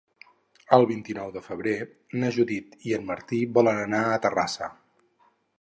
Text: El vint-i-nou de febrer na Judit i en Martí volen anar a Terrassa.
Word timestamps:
El 0.77 0.85
vint-i-nou 0.91 1.33
de 1.35 1.43
febrer 1.49 1.75
na 2.23 2.33
Judit 2.39 2.75
i 2.91 2.97
en 2.99 3.07
Martí 3.13 3.43
volen 3.59 3.85
anar 3.87 4.03
a 4.17 4.21
Terrassa. 4.25 4.73